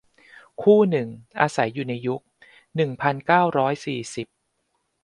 [0.61, 1.07] คู่หนึ่ง
[1.39, 2.21] อาศัยในยุค
[2.75, 4.27] หนึ่งพันเก้าร้อยสี่สิบ